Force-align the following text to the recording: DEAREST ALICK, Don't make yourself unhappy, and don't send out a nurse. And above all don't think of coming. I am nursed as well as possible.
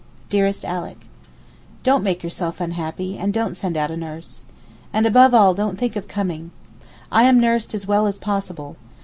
DEAREST 0.31 0.65
ALICK, 0.65 1.05
Don't 1.83 2.03
make 2.03 2.23
yourself 2.23 2.59
unhappy, 2.59 3.19
and 3.19 3.31
don't 3.31 3.53
send 3.55 3.77
out 3.77 3.91
a 3.91 3.95
nurse. 3.95 4.45
And 4.91 5.05
above 5.05 5.31
all 5.35 5.53
don't 5.53 5.77
think 5.77 5.95
of 5.95 6.07
coming. 6.07 6.49
I 7.11 7.25
am 7.25 7.39
nursed 7.39 7.75
as 7.75 7.85
well 7.87 8.07
as 8.07 8.17
possible. 8.17 8.77